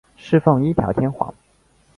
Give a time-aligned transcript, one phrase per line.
[0.15, 1.31] 侍奉一条天皇。